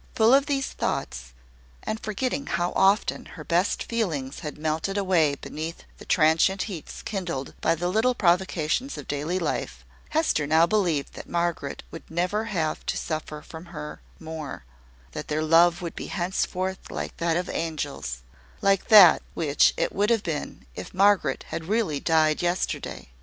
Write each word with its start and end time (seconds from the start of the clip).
Full 0.15 0.33
of 0.33 0.47
these 0.47 0.69
thoughts, 0.73 1.33
and 1.83 1.99
forgetting 1.99 2.47
how 2.47 2.71
often 2.75 3.25
her 3.37 3.43
best 3.43 3.83
feelings 3.83 4.39
had 4.39 4.57
melted 4.57 4.97
away 4.97 5.35
beneath 5.35 5.83
the 5.99 6.05
transient 6.05 6.63
heats 6.63 7.03
kindled 7.03 7.53
by 7.61 7.75
the 7.75 7.87
little 7.87 8.15
provocations 8.15 8.97
of 8.97 9.07
daily 9.07 9.37
life, 9.37 9.85
Hester 10.09 10.47
now 10.47 10.65
believed 10.65 11.13
that 11.13 11.29
Margaret 11.29 11.83
would 11.91 12.09
never 12.09 12.45
have 12.45 12.83
to 12.87 12.97
suffer 12.97 13.43
from 13.43 13.65
her 13.65 14.01
more, 14.19 14.65
that 15.11 15.27
their 15.27 15.43
love 15.43 15.83
would 15.83 15.95
be 15.95 16.07
henceforth 16.07 16.89
like 16.89 17.17
that 17.17 17.37
of 17.37 17.47
angels, 17.47 18.23
like 18.59 18.87
that 18.87 19.21
which 19.35 19.71
it 19.77 19.93
would 19.93 20.09
have 20.09 20.23
been 20.23 20.65
if 20.73 20.95
Margaret 20.95 21.43
had 21.49 21.65
really 21.65 21.99
died 21.99 22.41
yesterday. 22.41 23.09